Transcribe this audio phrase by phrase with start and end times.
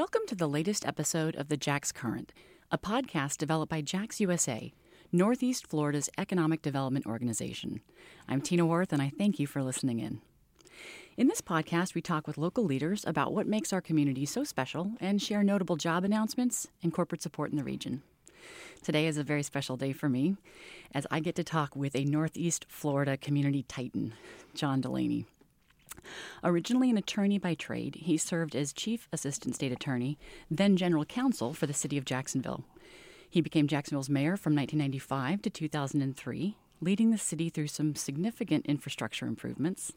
[0.00, 2.32] Welcome to the latest episode of the Jax Current,
[2.70, 4.72] a podcast developed by Jax USA,
[5.12, 7.82] Northeast Florida's economic development organization.
[8.26, 10.22] I'm Tina Worth, and I thank you for listening in.
[11.18, 14.92] In this podcast, we talk with local leaders about what makes our community so special
[15.02, 18.02] and share notable job announcements and corporate support in the region.
[18.82, 20.34] Today is a very special day for me
[20.94, 24.14] as I get to talk with a Northeast Florida community titan,
[24.54, 25.26] John Delaney.
[26.42, 30.18] Originally an attorney by trade, he served as Chief Assistant State Attorney,
[30.50, 32.64] then General Counsel for the City of Jacksonville.
[33.28, 39.26] He became Jacksonville's mayor from 1995 to 2003, leading the city through some significant infrastructure
[39.26, 39.92] improvements.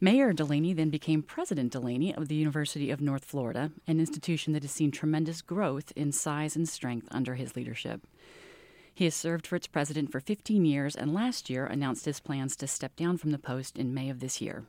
[0.00, 4.64] Mayor Delaney then became President Delaney of the University of North Florida, an institution that
[4.64, 8.04] has seen tremendous growth in size and strength under his leadership.
[8.94, 12.56] He has served for its president for 15 years and last year announced his plans
[12.56, 14.64] to step down from the post in May of this year.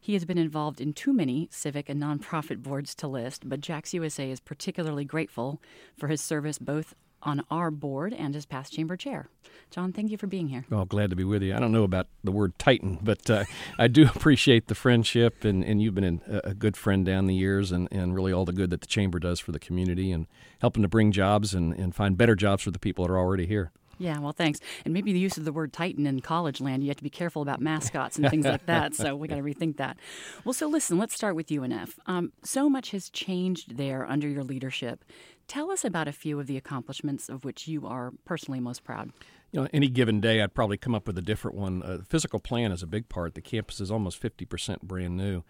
[0.00, 3.92] He has been involved in too many civic and nonprofit boards to list, but Jax
[3.92, 5.60] USA is particularly grateful
[5.98, 6.94] for his service both
[7.26, 9.28] on our board and as past chamber chair.
[9.70, 10.64] John, thank you for being here.
[10.70, 11.54] Well, glad to be with you.
[11.54, 13.44] I don't know about the word Titan, but uh,
[13.78, 17.72] I do appreciate the friendship, and, and you've been a good friend down the years,
[17.72, 20.26] and, and really all the good that the chamber does for the community and
[20.60, 23.46] helping to bring jobs and, and find better jobs for the people that are already
[23.46, 23.72] here.
[23.98, 24.60] Yeah, well, thanks.
[24.84, 27.10] And maybe the use of the word Titan in college land, you have to be
[27.10, 28.94] careful about mascots and things like that.
[28.94, 29.96] So we got to rethink that.
[30.44, 31.98] Well, so listen, let's start with UNF.
[32.06, 35.04] Um, so much has changed there under your leadership.
[35.48, 39.12] Tell us about a few of the accomplishments of which you are personally most proud.
[39.52, 41.82] You know, any given day, I'd probably come up with a different one.
[41.82, 43.34] Uh, physical plan is a big part.
[43.34, 45.44] The campus is almost 50% brand new,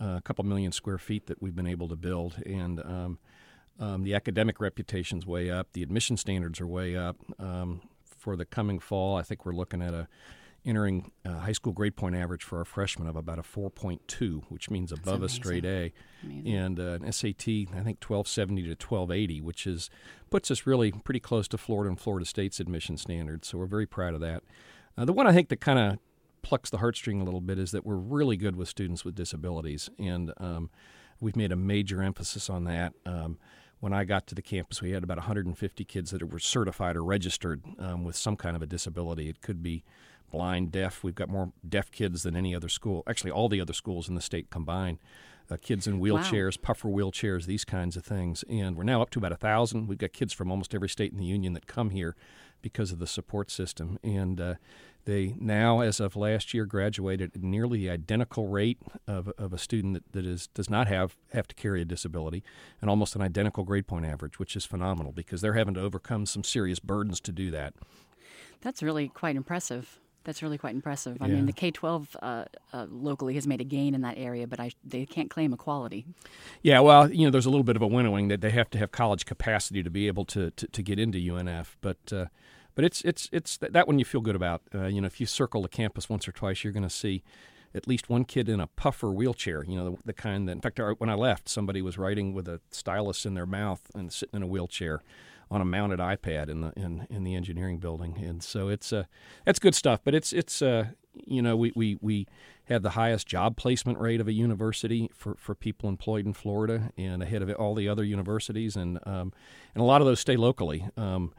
[0.00, 2.42] uh, a couple million square feet that we've been able to build.
[2.44, 3.18] And um,
[3.78, 5.68] um, the academic reputation's way up.
[5.72, 7.16] The admission standards are way up.
[7.38, 10.08] Um, for the coming fall, I think we're looking at a
[10.66, 14.68] entering a high school grade point average for our freshmen of about a 4.2, which
[14.68, 16.52] means above a straight A, amazing.
[16.54, 19.88] and uh, an SAT I think 1270 to 1280, which is
[20.30, 23.48] puts us really pretty close to Florida and Florida State's admission standards.
[23.48, 24.42] So we're very proud of that.
[24.96, 25.98] Uh, the one I think that kind of
[26.42, 29.88] plucks the heartstring a little bit is that we're really good with students with disabilities,
[29.98, 30.70] and um,
[31.20, 32.92] we've made a major emphasis on that.
[33.06, 33.38] Um,
[33.80, 37.04] when I got to the campus, we had about 150 kids that were certified or
[37.04, 39.28] registered um, with some kind of a disability.
[39.28, 39.84] It could be
[40.30, 41.04] blind, deaf.
[41.04, 43.02] We've got more deaf kids than any other school.
[43.06, 44.98] Actually, all the other schools in the state combined.
[45.50, 46.62] Uh, kids in wheelchairs, wow.
[46.62, 48.44] puffer wheelchairs, these kinds of things.
[48.50, 49.86] And we're now up to about a thousand.
[49.86, 52.16] We've got kids from almost every state in the union that come here
[52.60, 53.98] because of the support system.
[54.02, 54.54] And uh,
[55.08, 59.58] they now, as of last year, graduated at nearly the identical rate of, of a
[59.58, 62.44] student that, that is does not have have to carry a disability,
[62.82, 66.26] and almost an identical grade point average, which is phenomenal because they're having to overcome
[66.26, 67.72] some serious burdens to do that.
[68.60, 69.98] That's really quite impressive.
[70.24, 71.16] That's really quite impressive.
[71.22, 71.36] I yeah.
[71.36, 72.44] mean, the K 12 uh,
[72.74, 76.04] uh, locally has made a gain in that area, but I, they can't claim equality.
[76.60, 78.78] Yeah, well, you know, there's a little bit of a winnowing that they have to
[78.78, 81.76] have college capacity to be able to, to, to get into UNF.
[81.80, 82.26] But uh,
[82.78, 84.62] but it's it's it's that one you feel good about.
[84.72, 87.24] Uh, you know, if you circle the campus once or twice, you're going to see
[87.74, 89.64] at least one kid in a puffer wheelchair.
[89.64, 92.46] You know, the, the kind that, in fact, when I left, somebody was writing with
[92.46, 95.02] a stylus in their mouth and sitting in a wheelchair
[95.50, 99.06] on a mounted iPad in the in, in the engineering building, and so it's uh,
[99.44, 99.98] that's good stuff.
[100.04, 100.90] But it's it's uh,
[101.26, 102.28] you know we, we we
[102.66, 106.92] have the highest job placement rate of a university for, for people employed in Florida,
[106.96, 109.32] and ahead of all the other universities, and um,
[109.74, 110.86] and a lot of those stay locally.
[110.96, 111.32] Um,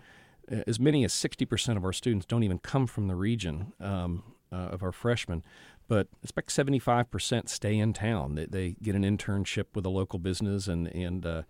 [0.49, 4.55] as many as 60% of our students don't even come from the region um, uh,
[4.55, 5.43] of our freshmen,
[5.87, 8.35] but expect 75% stay in town.
[8.35, 11.41] They, they, get an internship with a local business, and, and uh,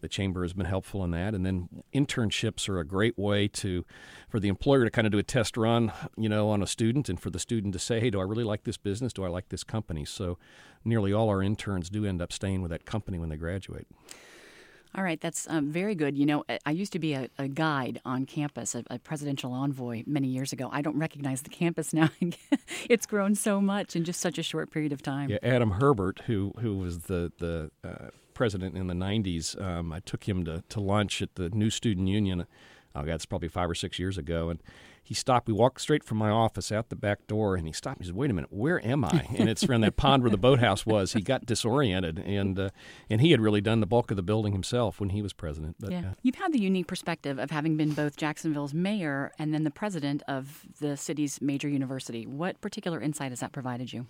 [0.00, 1.34] the chamber has been helpful in that.
[1.34, 3.84] And then internships are a great way to
[4.28, 7.08] for the employer to kind of do a test run, you know, on a student,
[7.08, 9.12] and for the student to say, "Hey, do I really like this business?
[9.12, 10.38] Do I like this company?" So,
[10.84, 13.86] nearly all our interns do end up staying with that company when they graduate.
[14.96, 16.16] All right, that's um, very good.
[16.16, 20.02] You know, I used to be a, a guide on campus, a, a, presidential envoy
[20.06, 20.70] many years ago.
[20.72, 22.08] I don't recognize the campus now.
[22.88, 25.28] it's grown so much in just such a short period of time.
[25.28, 30.00] Yeah, Adam Herbert, who who was the the uh, president in the '90s, um, I
[30.00, 32.46] took him to to lunch at the New Student Union.
[32.96, 34.60] Oh, God, it's probably five or six years ago, and
[35.06, 35.46] he stopped.
[35.46, 38.00] We walked straight from my office out the back door, and he stopped.
[38.00, 40.36] He said, "Wait a minute, where am I?" And it's around that pond where the
[40.36, 41.12] boathouse was.
[41.12, 42.70] He got disoriented, and uh,
[43.08, 45.76] and he had really done the bulk of the building himself when he was president.
[45.78, 49.54] But, yeah, uh, you've had the unique perspective of having been both Jacksonville's mayor and
[49.54, 52.26] then the president of the city's major university.
[52.26, 54.06] What particular insight has that provided you?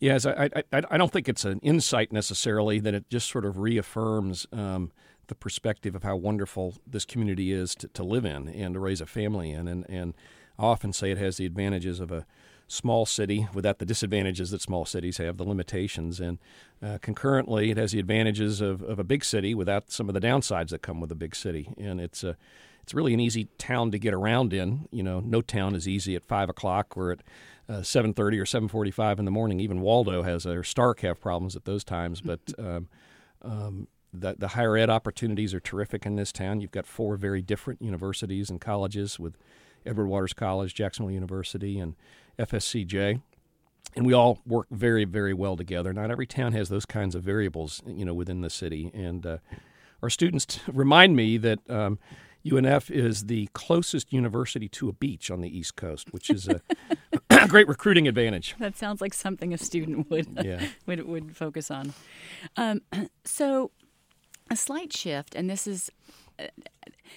[0.00, 2.80] Yes, I I, I don't think it's an insight necessarily.
[2.80, 4.48] That it just sort of reaffirms.
[4.52, 4.90] Um,
[5.30, 9.00] the perspective of how wonderful this community is to, to live in and to raise
[9.00, 9.66] a family in.
[9.66, 10.12] And, and
[10.58, 12.26] I often say it has the advantages of a
[12.68, 16.20] small city without the disadvantages that small cities have, the limitations.
[16.20, 16.38] And
[16.82, 20.20] uh, concurrently, it has the advantages of, of a big city without some of the
[20.20, 21.72] downsides that come with a big city.
[21.78, 22.36] And it's a
[22.82, 24.88] it's really an easy town to get around in.
[24.90, 26.96] You know, no town is easy at five o'clock.
[26.96, 27.20] We're at
[27.68, 29.60] uh, 7.30 or 7.45 in the morning.
[29.60, 32.20] Even Waldo has, or Starke have problems at those times.
[32.20, 32.88] But um,
[33.42, 36.60] um, the, the higher ed opportunities are terrific in this town.
[36.60, 39.36] You've got four very different universities and colleges with
[39.86, 41.94] Edward Waters College, Jacksonville University, and
[42.38, 43.22] FSCJ.
[43.96, 45.92] And we all work very, very well together.
[45.92, 48.90] Not every town has those kinds of variables, you know, within the city.
[48.94, 49.38] And uh,
[50.02, 51.98] our students t- remind me that um,
[52.44, 56.60] UNF is the closest university to a beach on the East Coast, which is a
[57.48, 58.54] great recruiting advantage.
[58.58, 60.66] That sounds like something a student would yeah.
[60.86, 61.92] would, would focus on.
[62.56, 62.82] Um,
[63.24, 63.70] so,
[64.50, 65.90] a slight shift, and this is
[66.38, 66.46] uh,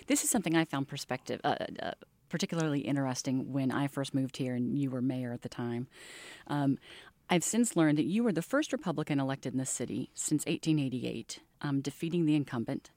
[0.08, 1.42] this is something I found perspective.
[1.44, 1.92] Uh, uh,
[2.30, 5.88] particularly interesting when I first moved here and you were mayor at the time.
[6.48, 6.80] Um,
[7.30, 11.42] I've since learned that you were the first Republican elected in the city since 1888,
[11.62, 12.90] um, defeating the incumbent.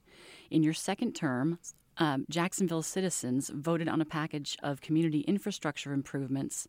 [0.50, 1.59] In your second term,
[1.99, 6.67] um, Jacksonville citizens voted on a package of community infrastructure improvements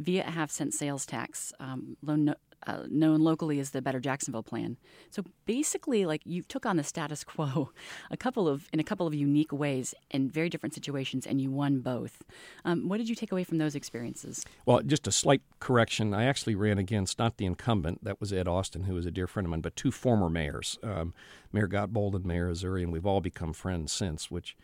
[0.00, 2.34] via a half cent sales tax, um, loan,
[2.66, 4.76] uh, known locally as the Better Jacksonville Plan.
[5.10, 7.70] So basically, like you took on the status quo,
[8.10, 11.50] a couple of in a couple of unique ways in very different situations, and you
[11.50, 12.22] won both.
[12.64, 14.44] Um, what did you take away from those experiences?
[14.66, 16.14] Well, just a slight correction.
[16.14, 19.26] I actually ran against not the incumbent, that was Ed Austin, who was a dear
[19.26, 21.14] friend of mine, but two former mayors, um,
[21.52, 24.30] Mayor Godbold and Mayor Hazouri, and we've all become friends since.
[24.30, 24.56] Which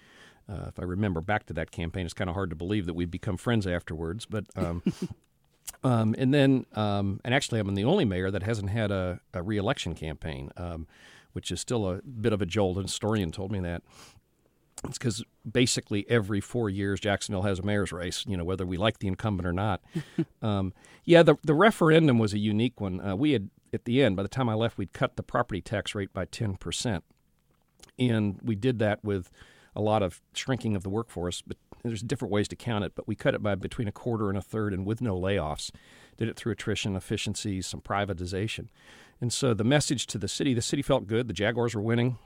[0.49, 2.95] uh, if I remember back to that campaign, it's kind of hard to believe that
[2.95, 4.27] we've become friends afterwards.
[4.27, 4.83] But um,
[5.85, 9.43] Um, and then, um, and actually, I'm the only mayor that hasn't had a, a
[9.43, 10.87] reelection campaign, um,
[11.33, 12.77] which is still a bit of a jolt.
[12.77, 13.83] An historian told me that.
[14.85, 18.77] It's because basically every four years Jacksonville has a mayor's race, you know, whether we
[18.77, 19.81] like the incumbent or not.
[20.43, 20.73] um,
[21.05, 23.01] yeah, the, the referendum was a unique one.
[23.01, 25.61] Uh, we had, at the end, by the time I left, we'd cut the property
[25.63, 27.03] tax rate by 10%.
[27.99, 29.31] And we did that with
[29.77, 33.07] a lot of shrinking of the workforce, but there's different ways to count it, but
[33.07, 35.71] we cut it by between a quarter and a third and with no layoffs.
[36.17, 38.69] Did it through attrition, efficiencies, some privatization.
[39.21, 41.29] And so the message to the city, the city felt good.
[41.29, 42.19] The Jaguars were winning.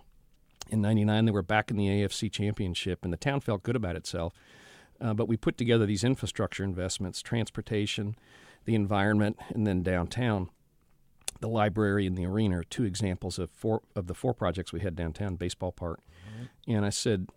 [0.70, 3.96] In 99, they were back in the AFC championship, and the town felt good about
[3.96, 4.32] itself.
[5.00, 8.14] Uh, but we put together these infrastructure investments, transportation,
[8.64, 10.50] the environment, and then downtown.
[11.40, 14.80] The library and the arena are two examples of four of the four projects we
[14.80, 16.00] had downtown, baseball park.
[16.28, 16.70] Mm-hmm.
[16.70, 17.28] And I said,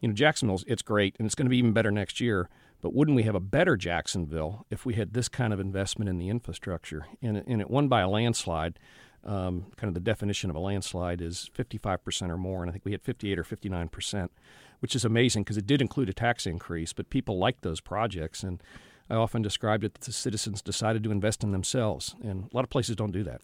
[0.00, 2.48] you know, Jacksonville's it's great and it's going to be even better next year.
[2.82, 6.18] But wouldn't we have a better Jacksonville if we had this kind of investment in
[6.18, 7.06] the infrastructure?
[7.20, 8.78] And, and it won by a landslide.
[9.22, 12.86] Um, kind of the definition of a landslide is 55% or more, and I think
[12.86, 14.30] we had 58 or 59%,
[14.78, 16.94] which is amazing because it did include a tax increase.
[16.94, 18.62] But people liked those projects, and
[19.10, 22.64] I often described it that the citizens decided to invest in themselves, and a lot
[22.64, 23.42] of places don't do that.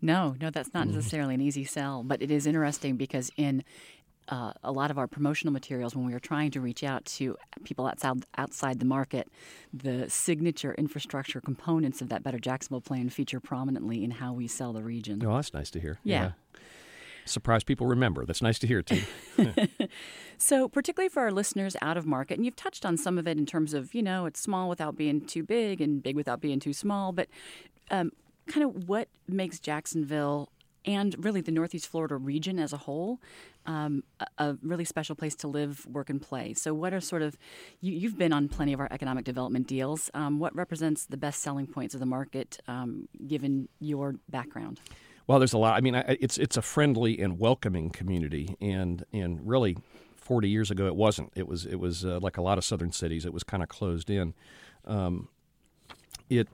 [0.00, 0.96] No, no, that's not mm-hmm.
[0.96, 3.64] necessarily an easy sell, but it is interesting because in
[4.28, 7.36] uh, a lot of our promotional materials when we were trying to reach out to
[7.64, 9.28] people outside outside the market.
[9.72, 14.72] The signature infrastructure components of that Better Jacksonville plan feature prominently in how we sell
[14.72, 15.24] the region.
[15.24, 15.98] Oh, that's nice to hear.
[16.02, 16.22] Yeah.
[16.22, 16.60] yeah.
[17.24, 18.24] Surprise people remember.
[18.24, 19.02] That's nice to hear, too.
[20.38, 23.36] so, particularly for our listeners out of market, and you've touched on some of it
[23.36, 26.60] in terms of, you know, it's small without being too big and big without being
[26.60, 27.28] too small, but
[27.90, 28.12] um,
[28.46, 30.50] kind of what makes Jacksonville
[30.84, 33.20] and really the Northeast Florida region as a whole,
[33.66, 34.02] um,
[34.38, 36.54] a, really special place to live, work, and play.
[36.54, 37.36] So, what are sort of
[37.80, 40.10] you, have been on plenty of our economic development deals.
[40.14, 44.80] Um, what represents the best selling points of the market, um, given your background?
[45.26, 45.76] Well, there's a lot.
[45.76, 49.76] I mean, I, it's it's a friendly and welcoming community, and and really,
[50.16, 51.32] 40 years ago, it wasn't.
[51.34, 53.26] It was it was uh, like a lot of southern cities.
[53.26, 54.34] It was kind of closed in.
[54.84, 55.28] Um,
[56.30, 56.48] it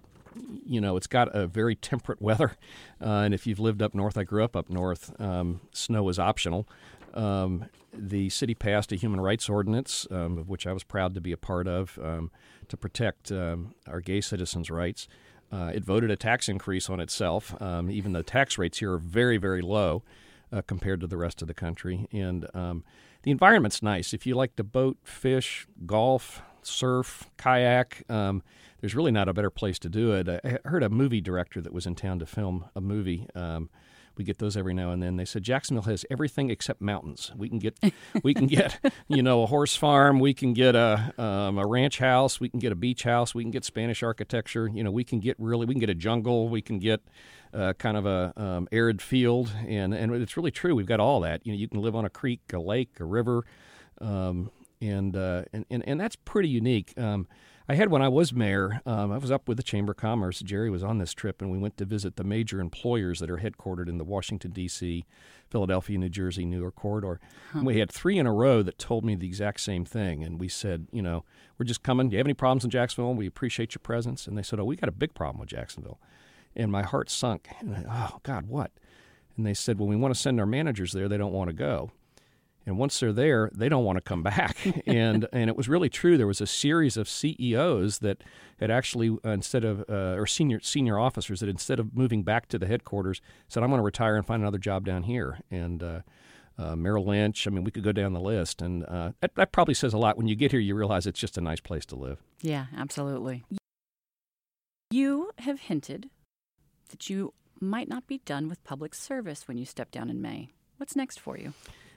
[0.64, 2.57] you know, it's got a very temperate weather.
[3.00, 6.19] Uh, and if you've lived up north, I grew up up north, um, snow is
[6.19, 6.66] optional.
[7.14, 11.21] Um, the city passed a human rights ordinance, um, of which I was proud to
[11.21, 12.31] be a part of, um,
[12.69, 15.09] to protect um, our gay citizens' rights.
[15.52, 17.61] Uh, it voted a tax increase on itself.
[17.61, 20.02] Um, even the tax rates here are very, very low
[20.50, 22.09] uh, compared to the rest of the country.
[22.11, 22.45] And
[23.23, 24.14] the environment's nice.
[24.14, 29.78] If you like to boat, fish, golf, surf, kayak, there's really not a better place
[29.81, 30.28] to do it.
[30.28, 33.28] I heard a movie director that was in town to film a movie.
[33.35, 33.69] Um,
[34.16, 35.16] we get those every now and then.
[35.16, 37.33] They said Jacksonville has everything except mountains.
[37.37, 37.78] We can get,
[38.23, 38.78] we can get,
[39.09, 40.21] you know, a horse farm.
[40.21, 42.40] We can get a um, a ranch house.
[42.40, 43.35] We can get a beach house.
[43.35, 44.71] We can get Spanish architecture.
[44.73, 46.49] You know, we can get really, we can get a jungle.
[46.49, 47.00] We can get
[47.54, 50.75] uh, kind of a um, arid field, and and it's really true.
[50.75, 51.47] We've got all that.
[51.47, 53.45] You know, you can live on a creek, a lake, a river.
[54.00, 54.50] Um,
[54.81, 56.92] and uh, and, and and that's pretty unique.
[56.99, 57.26] Um,
[57.69, 58.81] I had when I was mayor.
[58.85, 60.40] Um, I was up with the Chamber of Commerce.
[60.40, 63.38] Jerry was on this trip, and we went to visit the major employers that are
[63.38, 65.04] headquartered in the Washington D.C.,
[65.49, 67.21] Philadelphia, New Jersey, New York corridor.
[67.52, 67.61] Huh.
[67.64, 70.49] We had three in a row that told me the exact same thing, and we
[70.49, 71.25] said, you know,
[71.59, 72.09] we're just coming.
[72.09, 73.14] Do you have any problems in Jacksonville?
[73.14, 74.26] We appreciate your presence.
[74.26, 76.00] And they said, oh, we got a big problem with Jacksonville,
[76.57, 77.49] and my heart sunk.
[77.61, 78.73] And I, oh God, what?
[79.37, 81.09] And they said, well, we want to send our managers there.
[81.09, 81.90] They don't want to go
[82.66, 84.57] and once they're there, they don't want to come back.
[84.87, 86.16] and and it was really true.
[86.16, 88.23] There was a series of CEOs that
[88.61, 92.49] had actually uh, instead of uh, or senior senior officers that instead of moving back
[92.49, 95.83] to the headquarters said, "I'm going to retire and find another job down here." And
[95.83, 96.00] uh,
[96.59, 97.47] uh, Merrill Lynch.
[97.47, 99.99] I mean, we could go down the list, and uh, that, that probably says a
[99.99, 100.16] lot.
[100.16, 102.23] When you get here, you realize it's just a nice place to live.
[102.40, 103.45] Yeah, absolutely.
[104.90, 106.11] You have hinted
[106.90, 110.50] that you might not be done with public service when you step down in May.
[110.76, 111.54] What's next for you?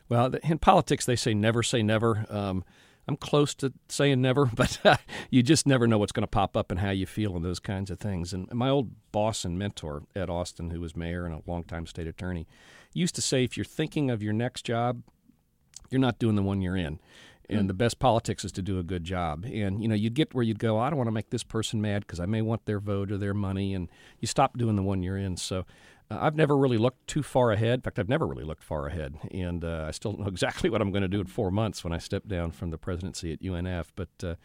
[0.09, 2.25] Well, in politics, they say never say never.
[2.29, 2.63] Um,
[3.07, 4.97] I'm close to saying never, but uh,
[5.29, 7.59] you just never know what's going to pop up and how you feel and those
[7.59, 8.33] kinds of things.
[8.33, 12.07] And my old boss and mentor, Ed Austin, who was mayor and a longtime state
[12.07, 12.47] attorney,
[12.93, 15.01] used to say if you're thinking of your next job,
[15.89, 16.99] you're not doing the one you're in.
[17.47, 17.67] And mm.
[17.67, 19.45] the best politics is to do a good job.
[19.45, 20.79] And you know, you get where you'd go.
[20.79, 23.17] I don't want to make this person mad because I may want their vote or
[23.19, 23.87] their money, and
[24.19, 25.37] you stop doing the one you're in.
[25.37, 25.65] So
[26.11, 27.75] uh, I've never really looked too far ahead.
[27.75, 30.69] In fact, I've never really looked far ahead, and uh, I still don't know exactly
[30.69, 33.33] what I'm going to do in four months when I step down from the presidency
[33.33, 33.91] at UNF.
[33.95, 34.35] But uh,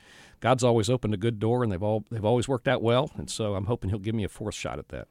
[0.41, 3.29] God's always opened a good door, and they've all they've always worked out well, and
[3.29, 5.09] so I'm hoping He'll give me a fourth shot at that.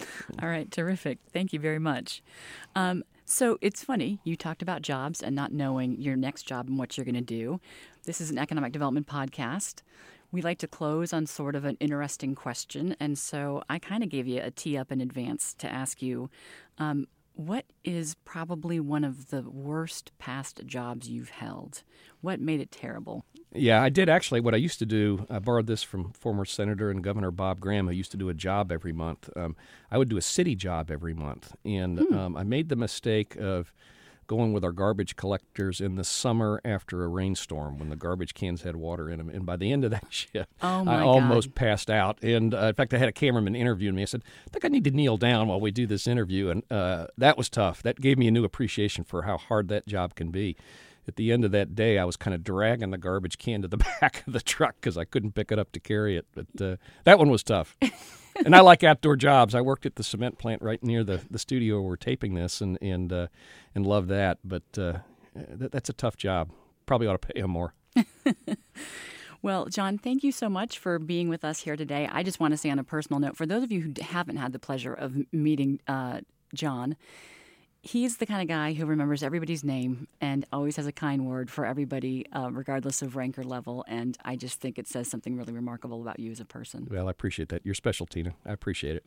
[0.42, 1.18] All right, terrific.
[1.32, 2.22] Thank you very much.
[2.76, 6.78] Um, so it's funny, you talked about jobs and not knowing your next job and
[6.78, 7.60] what you're going to do.
[8.04, 9.82] This is an economic development podcast
[10.30, 12.96] we like to close on sort of an interesting question.
[13.00, 16.30] And so I kind of gave you a tee up in advance to ask you
[16.78, 21.84] um, what is probably one of the worst past jobs you've held?
[22.20, 23.24] What made it terrible?
[23.54, 24.40] Yeah, I did actually.
[24.40, 27.86] What I used to do, I borrowed this from former Senator and Governor Bob Graham,
[27.86, 29.30] who used to do a job every month.
[29.36, 29.54] Um,
[29.90, 31.54] I would do a city job every month.
[31.64, 32.18] And hmm.
[32.18, 33.72] um, I made the mistake of
[34.28, 38.62] going with our garbage collectors in the summer after a rainstorm when the garbage cans
[38.62, 39.28] had water in them.
[39.28, 42.22] And by the end of that shift, oh I almost passed out.
[42.22, 44.02] And uh, in fact, I had a cameraman interviewing me.
[44.02, 46.50] I said, I think I need to kneel down while we do this interview.
[46.50, 47.82] And uh, that was tough.
[47.82, 50.56] That gave me a new appreciation for how hard that job can be.
[51.08, 53.68] At the end of that day, I was kind of dragging the garbage can to
[53.68, 56.26] the back of the truck because I couldn't pick it up to carry it.
[56.34, 57.76] But uh, that one was tough.
[58.44, 59.54] and I like outdoor jobs.
[59.54, 62.60] I worked at the cement plant right near the, the studio where we're taping this,
[62.60, 63.26] and and uh,
[63.74, 64.38] and love that.
[64.44, 64.98] But uh,
[65.34, 66.50] that, that's a tough job.
[66.86, 67.74] Probably ought to pay him more.
[69.40, 72.08] Well, John, thank you so much for being with us here today.
[72.10, 74.36] I just want to say on a personal note, for those of you who haven't
[74.36, 76.20] had the pleasure of meeting uh,
[76.54, 76.96] John,
[77.82, 81.50] he's the kind of guy who remembers everybody's name and always has a kind word
[81.50, 83.84] for everybody, uh, regardless of rank or level.
[83.88, 86.88] And I just think it says something really remarkable about you as a person.
[86.90, 87.62] Well, I appreciate that.
[87.64, 88.34] You're special, Tina.
[88.44, 89.04] I appreciate it.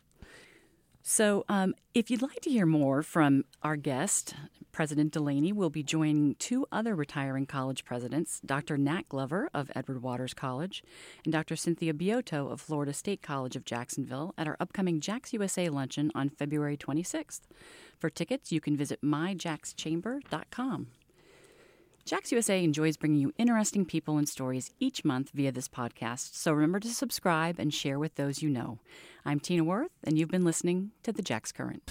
[1.04, 4.36] So, um, if you'd like to hear more from our guest,
[4.72, 8.78] President Delaney will be joining two other retiring college presidents, Dr.
[8.78, 10.84] Nat Glover of Edward Waters College
[11.26, 11.56] and Dr.
[11.56, 16.30] Cynthia Bioteau of Florida State College of Jacksonville, at our upcoming JAX USA luncheon on
[16.30, 17.42] February 26th.
[17.98, 20.88] For tickets, you can visit myjaxchamber.com.
[22.04, 26.52] JAX USA enjoys bringing you interesting people and stories each month via this podcast, so
[26.52, 28.80] remember to subscribe and share with those you know.
[29.24, 31.84] I'm Tina Worth, and you've been listening to the JAX Current.